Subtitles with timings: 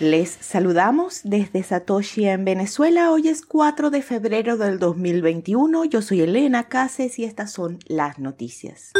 [0.00, 3.10] Les saludamos desde Satoshi en Venezuela.
[3.10, 5.86] Hoy es 4 de febrero del 2021.
[5.86, 8.92] Yo soy Elena Cases y estas son las noticias.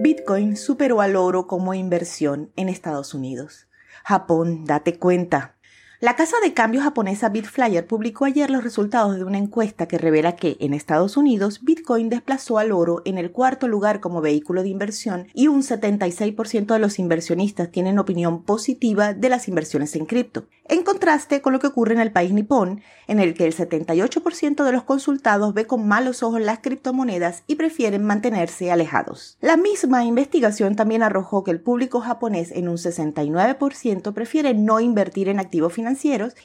[0.00, 3.68] Bitcoin superó al oro como inversión en Estados Unidos.
[4.04, 5.57] Japón, date cuenta,
[6.00, 10.36] la casa de cambio japonesa Bitflyer publicó ayer los resultados de una encuesta que revela
[10.36, 14.68] que en Estados Unidos Bitcoin desplazó al oro en el cuarto lugar como vehículo de
[14.68, 20.46] inversión y un 76% de los inversionistas tienen opinión positiva de las inversiones en cripto,
[20.66, 24.62] en contraste con lo que ocurre en el país nipón, en el que el 78%
[24.62, 29.36] de los consultados ve con malos ojos las criptomonedas y prefieren mantenerse alejados.
[29.40, 35.28] La misma investigación también arrojó que el público japonés en un 69% prefiere no invertir
[35.28, 35.87] en activos financieros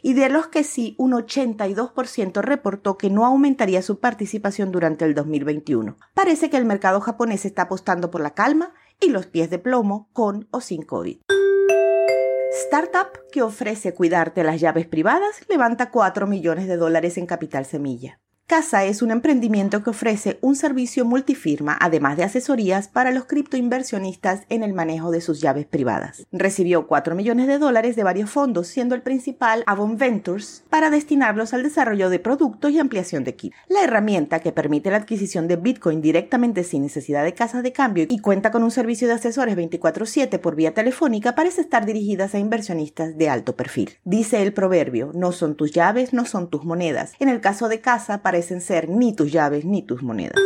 [0.01, 5.13] y de los que sí, un 82% reportó que no aumentaría su participación durante el
[5.13, 5.97] 2021.
[6.13, 10.09] Parece que el mercado japonés está apostando por la calma y los pies de plomo
[10.13, 11.19] con o sin COVID.
[12.65, 18.19] Startup que ofrece cuidarte las llaves privadas levanta 4 millones de dólares en capital semilla.
[18.53, 24.41] Casa es un emprendimiento que ofrece un servicio multifirma, además de asesorías para los criptoinversionistas
[24.49, 26.27] en el manejo de sus llaves privadas.
[26.31, 31.55] Recibió 4 millones de dólares de varios fondos, siendo el principal Avon Ventures, para destinarlos
[31.55, 33.55] al desarrollo de productos y ampliación de equipo.
[33.69, 38.05] La herramienta que permite la adquisición de Bitcoin directamente sin necesidad de casas de cambio
[38.07, 42.37] y cuenta con un servicio de asesores 24/7 por vía telefónica parece estar dirigida a
[42.37, 43.97] inversionistas de alto perfil.
[44.03, 47.13] Dice el proverbio, no son tus llaves, no son tus monedas.
[47.17, 50.41] En el caso de Casa, parecen ser ni tus llaves ni tus monedas.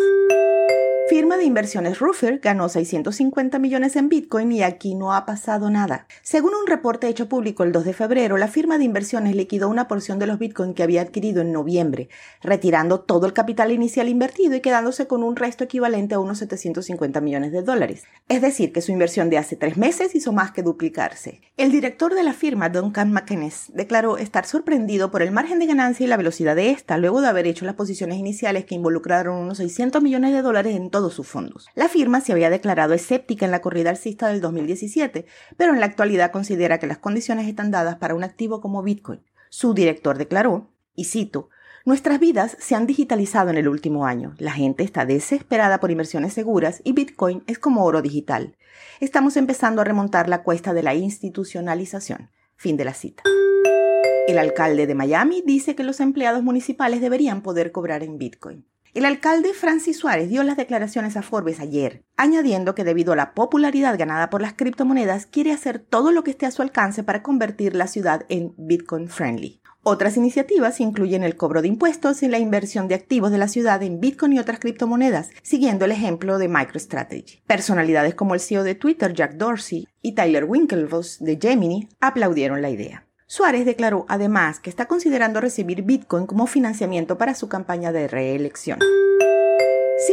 [1.10, 6.06] Firma de inversiones Ruffer ganó 650 millones en Bitcoin y aquí no ha pasado nada.
[6.22, 9.88] Según un reporte hecho público el 2 de febrero, la firma de inversiones liquidó una
[9.88, 12.10] porción de los Bitcoin que había adquirido en noviembre,
[12.42, 17.22] retirando todo el capital inicial invertido y quedándose con un resto equivalente a unos 750
[17.22, 18.04] millones de dólares.
[18.28, 21.40] Es decir, que su inversión de hace tres meses hizo más que duplicarse.
[21.56, 26.04] El director de la firma, Duncan McInnes, declaró estar sorprendido por el margen de ganancia
[26.04, 29.60] y la velocidad de esta, luego de haber hecho las posiciones iniciales que involucraron unos
[29.60, 31.70] 600 millones de dólares en todos.
[31.76, 35.26] La firma se había declarado escéptica en la corrida alcista del 2017,
[35.56, 39.22] pero en la actualidad considera que las condiciones están dadas para un activo como Bitcoin.
[39.50, 41.50] Su director declaró, y cito,
[41.86, 44.34] Nuestras vidas se han digitalizado en el último año.
[44.40, 48.58] La gente está desesperada por inversiones seguras y Bitcoin es como oro digital.
[49.00, 52.30] Estamos empezando a remontar la cuesta de la institucionalización.
[52.58, 53.24] Fin de la cita.
[54.28, 58.66] El alcalde de Miami dice que los empleados municipales deberían poder cobrar en Bitcoin.
[58.98, 63.36] El alcalde Francis Suárez dio las declaraciones a Forbes ayer, añadiendo que debido a la
[63.36, 67.22] popularidad ganada por las criptomonedas, quiere hacer todo lo que esté a su alcance para
[67.22, 69.62] convertir la ciudad en Bitcoin friendly.
[69.84, 73.84] Otras iniciativas incluyen el cobro de impuestos y la inversión de activos de la ciudad
[73.84, 77.44] en Bitcoin y otras criptomonedas, siguiendo el ejemplo de MicroStrategy.
[77.46, 82.72] Personalidades como el CEO de Twitter, Jack Dorsey, y Tyler Winklevoss de Gemini aplaudieron la
[82.72, 83.07] idea.
[83.30, 88.80] Suárez declaró además que está considerando recibir Bitcoin como financiamiento para su campaña de reelección.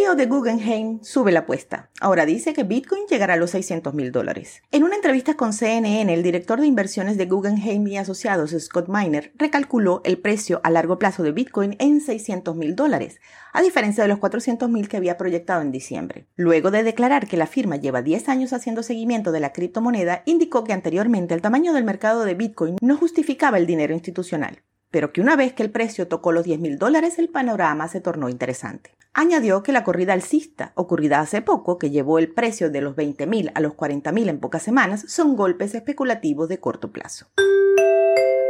[0.05, 1.89] CEO de Guggenheim sube la apuesta.
[1.99, 4.61] Ahora dice que Bitcoin llegará a los 600 mil dólares.
[4.71, 9.33] En una entrevista con CNN, el director de inversiones de Guggenheim y Asociados, Scott Miner,
[9.37, 13.19] recalculó el precio a largo plazo de Bitcoin en 600 mil dólares,
[13.55, 16.27] a diferencia de los 400 mil que había proyectado en diciembre.
[16.37, 20.65] Luego de declarar que la firma lleva 10 años haciendo seguimiento de la criptomoneda, indicó
[20.65, 24.61] que anteriormente el tamaño del mercado de Bitcoin no justificaba el dinero institucional
[24.91, 28.01] pero que una vez que el precio tocó los 10 mil dólares el panorama se
[28.01, 28.93] tornó interesante.
[29.17, 33.29] Añadió que la corrida alcista, ocurrida hace poco, que llevó el precio de los 20
[33.29, 37.27] mil a los 40 mil en pocas semanas, son golpes especulativos de corto plazo.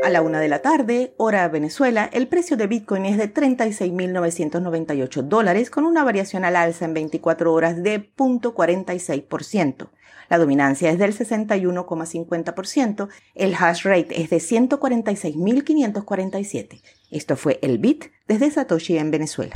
[0.03, 5.23] A la una de la tarde, hora Venezuela, el precio de Bitcoin es de 36.998
[5.23, 9.91] dólares con una variación al alza en 24 horas de 0.46%.
[10.31, 13.09] La dominancia es del 61,50%.
[13.35, 16.81] El hash rate es de 146.547.
[17.11, 19.53] Esto fue el Bit desde Satoshi en Venezuela.